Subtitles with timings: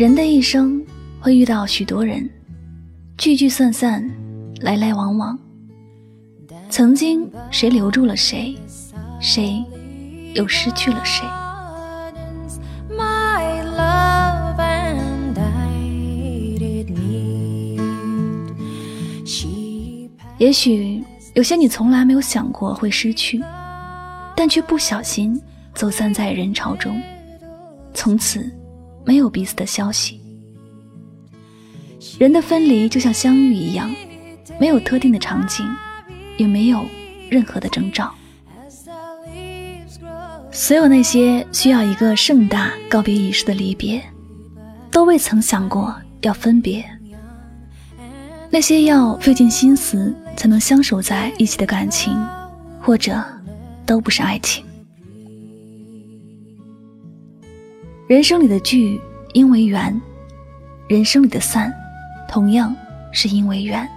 [0.00, 0.82] 人的一生
[1.20, 2.26] 会遇到许多人，
[3.18, 4.10] 聚聚散散，
[4.62, 5.38] 来来往往。
[6.70, 8.56] 曾经谁留住了谁，
[9.20, 9.62] 谁
[10.32, 11.22] 又失去了谁？
[20.38, 21.04] 也许
[21.34, 23.44] 有些你从来没有想过会失去，
[24.34, 25.38] 但却不小心
[25.74, 26.98] 走散在人潮中，
[27.92, 28.50] 从此。
[29.04, 30.20] 没有彼此的消息，
[32.18, 33.92] 人的分离就像相遇一样，
[34.58, 35.66] 没有特定的场景，
[36.36, 36.84] 也没有
[37.28, 38.12] 任何的征兆。
[40.52, 44.02] 所有那些需要一个盛大告别仪式的离别，
[44.90, 46.84] 都未曾想过要分别。
[48.50, 52.12] 那些要费尽心思才能相守在一起的感情，
[52.80, 53.22] 或者
[53.86, 54.64] 都不是爱情。
[58.10, 59.00] 人生里的聚
[59.34, 60.02] 因为缘，
[60.88, 61.72] 人生里的散
[62.28, 62.74] 同样
[63.12, 63.88] 是因为缘。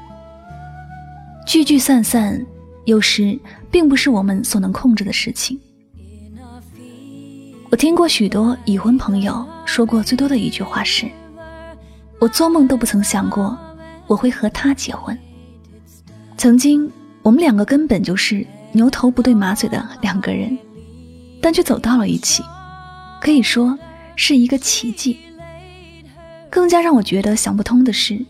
[1.48, 2.46] 聚聚散散，
[2.86, 3.36] 有时
[3.72, 5.60] 并不是我们所能控制的事情。
[7.72, 11.10] 我听过许多已婚朋友说过最多的一句话是
[12.22, 13.58] ：“我做梦都不曾想过
[14.06, 15.18] 我会和他结婚。”
[16.38, 16.88] 曾经
[17.24, 20.56] 我们两个根本就是牛头不对马嘴的两个人，
[21.42, 22.44] 但却走到了一起，
[23.20, 23.76] 可以说。
[24.16, 25.20] 是一个奇迹。
[26.50, 28.24] 更加让我觉得想不通的是，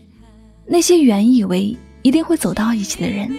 [0.66, 3.38] 那些原以为一定会走到一起的人，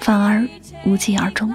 [0.00, 0.44] 反而
[0.84, 1.54] 无疾而终。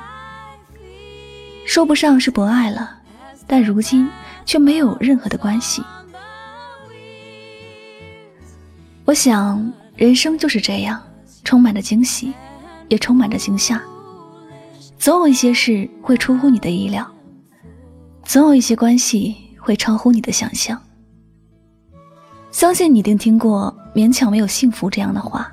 [1.66, 2.98] 说不上是不爱了，
[3.46, 4.08] 但如今
[4.46, 5.84] 却没有任何的关系。
[9.04, 11.02] 我想，人生就是这样，
[11.44, 12.34] 充满着惊喜，
[12.88, 13.84] 也充满着惊吓。
[14.98, 17.06] 总有一些事会出乎你的意料，
[18.24, 19.36] 总有一些关系。
[19.66, 20.80] 会超乎你的想象。
[22.52, 25.52] 相信你一定听过“勉强没有幸福”这样的话。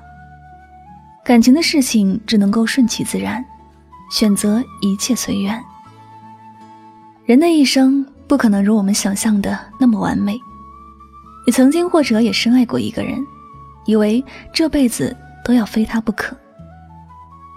[1.25, 3.43] 感情的事情只能够顺其自然，
[4.11, 5.61] 选择一切随缘。
[7.25, 10.39] 人的一生不可能如我们想象的那么完美。
[11.47, 13.19] 你曾经或者也深爱过一个人，
[13.85, 14.23] 以为
[14.53, 16.37] 这辈子都要非他不可。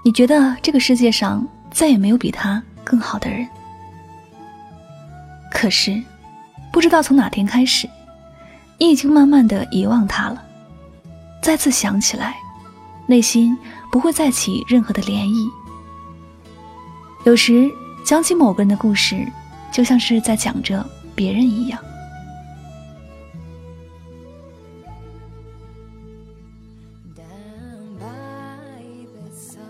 [0.05, 3.47] 你觉得这个世界上再也没有比他更好的人。
[5.53, 6.03] 可是。
[6.77, 7.89] 不知道从哪天开始，
[8.77, 10.45] 你已经慢慢的遗忘他了。
[11.43, 12.37] 再次想起来，
[13.07, 13.57] 内心
[13.91, 15.51] 不会再起任何的涟漪。
[17.25, 17.71] 有时
[18.05, 19.27] 讲起某个人的故事，
[19.73, 21.81] 就像是在讲着别人一样。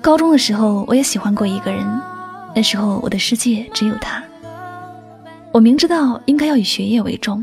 [0.03, 1.87] 高中的时候，我也喜欢过一个人，
[2.53, 4.21] 那时候我的世界只有他。
[5.57, 7.43] 我明知道应该要以学业为重，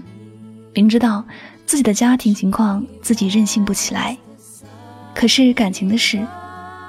[0.71, 1.25] 明知道
[1.65, 4.15] 自己的家庭情况自己任性不起来，
[5.15, 6.23] 可是感情的事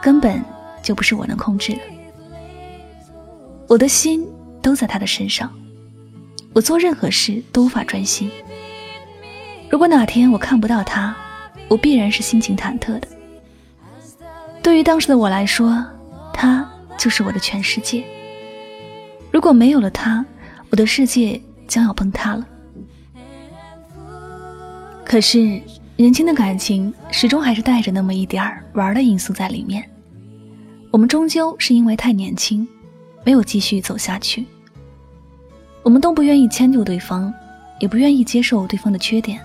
[0.02, 0.44] 根本
[0.82, 1.78] 就不是我能控制的。
[3.66, 4.28] 我的心
[4.60, 5.50] 都在他的身上，
[6.52, 8.30] 我做任何事都无法专心。
[9.70, 11.16] 如果哪天我看不到他，
[11.68, 13.08] 我必然是心情忐忑的。
[14.62, 15.82] 对于当时的我来说，
[16.34, 18.04] 他就是我的全世界。
[19.30, 20.22] 如果没有了他，
[20.70, 22.46] 我的世界将要崩塌了。
[25.04, 25.60] 可是，
[25.96, 29.88] 年轻的感情始终还是带着那么一点儿玩的因素在里面。
[30.90, 32.66] 我们终究是因为太年轻，
[33.24, 34.46] 没有继续走下去。
[35.82, 37.32] 我们都不愿意迁就对方，
[37.78, 39.40] 也不愿意接受对方的缺点，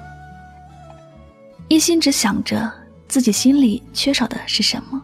[1.68, 2.72] 一心只想着
[3.08, 5.04] 自己心里缺少的是什么，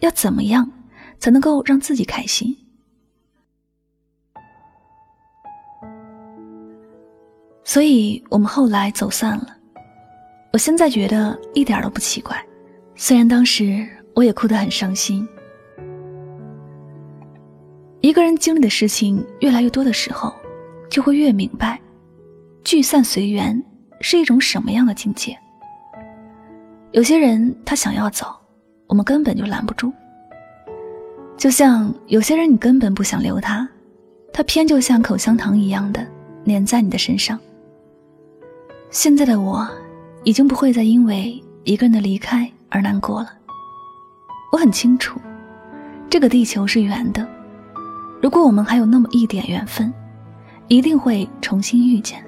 [0.00, 0.68] 要怎么样
[1.18, 2.54] 才能够让自己开心。
[7.68, 9.54] 所以我们后来走散了，
[10.54, 12.34] 我现在觉得一点都不奇怪，
[12.96, 15.28] 虽然当时我也哭得很伤心。
[18.00, 20.32] 一个人经历的事情越来越多的时候，
[20.88, 21.78] 就会越明白，
[22.64, 23.62] 聚散随缘
[24.00, 25.38] 是一种什么样的境界。
[26.92, 28.34] 有些人他想要走，
[28.86, 29.92] 我们根本就拦不住；
[31.36, 33.68] 就像有些人你根本不想留他，
[34.32, 36.02] 他偏就像口香糖一样的
[36.46, 37.38] 粘在你的身上。
[38.90, 39.68] 现在的我，
[40.24, 43.28] 已经不会再因为一个人的离开而难过了。
[44.50, 45.20] 我很清楚，
[46.08, 47.26] 这个地球是圆的，
[48.22, 49.92] 如果我们还有那么一点缘分，
[50.68, 52.24] 一定会重新遇见。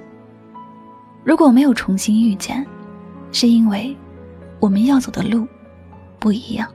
[1.25, 2.65] 如果没有重新遇见，
[3.33, 3.97] 是因为
[4.59, 5.49] 我们要走的路
[6.19, 6.69] 不一样。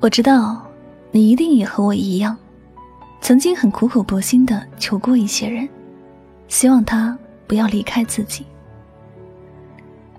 [0.00, 0.66] 我知道，
[1.10, 2.34] 你一定也和我一样，
[3.20, 5.68] 曾经很苦口婆心的求过一些人。
[6.52, 8.44] 希望他不要离开自己。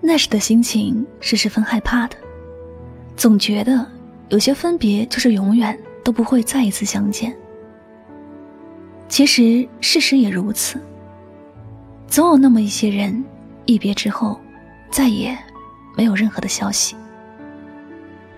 [0.01, 2.17] 那时的心情是十分害怕的，
[3.15, 3.87] 总觉得
[4.29, 7.31] 有些分别就是永远都不会再一次相见。
[9.07, 10.81] 其实事实也如此，
[12.07, 13.23] 总有那么一些人，
[13.65, 14.41] 一别之后，
[14.89, 15.37] 再也
[15.95, 16.95] 没有任何的消息。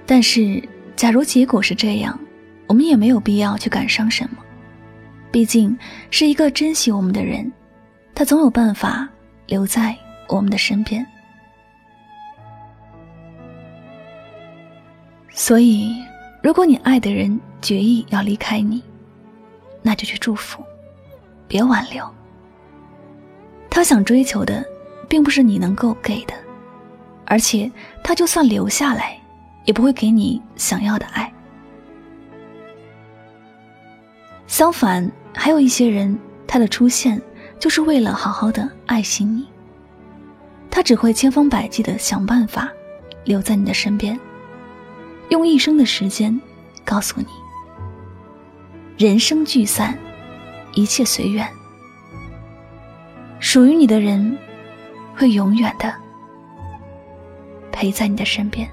[0.05, 0.61] 但是，
[0.97, 2.19] 假如结果是这样，
[2.67, 4.37] 我们也没有必要去感伤什么。
[5.31, 5.77] 毕竟，
[6.11, 7.49] 是一个珍惜我们的人，
[8.15, 9.07] 他总有办法
[9.45, 9.95] 留在
[10.29, 11.05] 我们的身边。
[15.29, 16.01] 所以，
[16.41, 18.81] 如果你爱的人决意要离开你，
[19.81, 20.63] 那就去祝福，
[21.45, 22.09] 别挽留。
[23.69, 24.65] 他想追求的，
[25.09, 26.33] 并不是你能够给的，
[27.25, 27.69] 而且
[28.01, 29.19] 他就算留下来，
[29.65, 31.29] 也不会给你想要的爱。
[34.47, 37.21] 相反，还有一些人，他的出现
[37.59, 39.47] 就是为了好好的爱惜你。
[40.69, 42.69] 他只会千方百计的想办法
[43.23, 44.19] 留在你的身边，
[45.29, 46.39] 用一生的时间
[46.83, 47.27] 告诉你：
[48.97, 49.97] 人生聚散，
[50.73, 51.47] 一切随缘。
[53.39, 54.37] 属于你的人，
[55.15, 55.93] 会永远的
[57.71, 58.69] 陪在你的身边。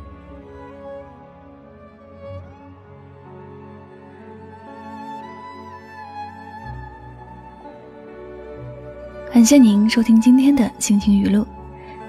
[9.32, 11.46] 感谢您收听今天的心情语录，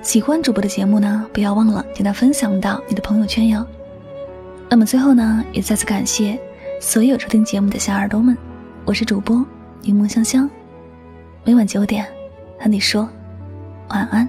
[0.01, 3.65] 喜欢主播的节目呢，不要忘了给他分享到你的朋友圈哟。
[4.69, 6.37] 那么最后呢，也再次感谢
[6.81, 8.37] 所有收听节目的小耳朵们，
[8.83, 9.43] 我是主播
[9.83, 10.49] 柠檬香香，
[11.45, 12.05] 每晚九点
[12.59, 13.07] 和你说
[13.87, 14.27] 晚安。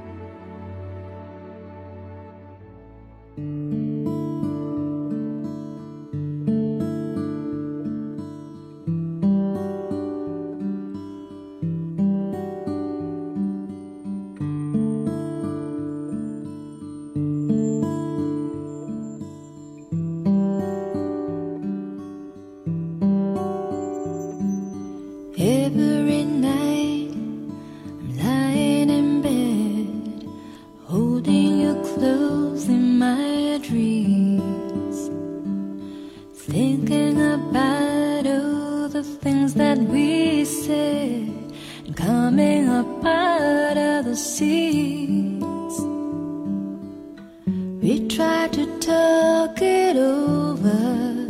[47.84, 51.26] We try to talk it over,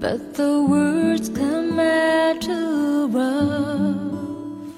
[0.00, 4.72] but the words come out too rough.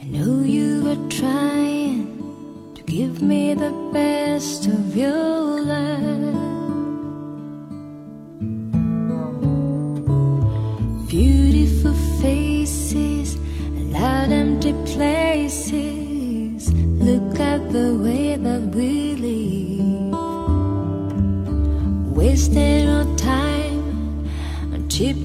[0.00, 5.33] I know you were trying to give me the best of your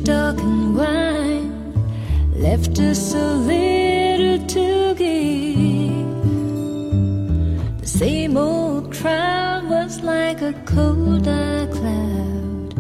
[0.03, 1.73] talk and wine,
[2.33, 6.09] left us so little to give.
[7.81, 12.73] The same old crowd was like a cold dark cloud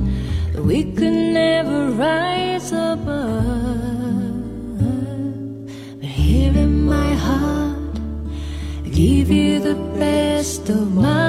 [0.53, 3.57] that we could never rise above.
[5.99, 7.99] But here in my heart,
[8.85, 11.28] I give you the best of my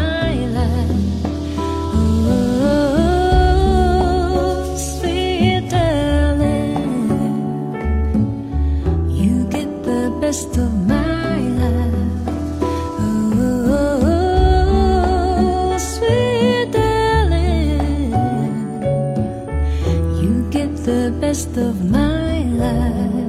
[21.11, 23.20] the best of my life.